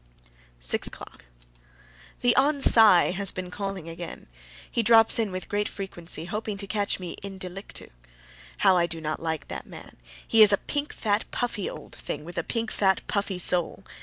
[0.59, 1.25] SIX O'CLOCK.
[2.21, 2.59] The Hon.
[2.59, 4.25] Cy has been calling again.
[4.71, 7.91] He drops in with great frequency, hoping to catch me IN DELICTU.
[8.57, 9.97] How I do not like that man!
[10.27, 13.83] He is a pink, fat, puffy old thing, with a pink, fat, puffy soul.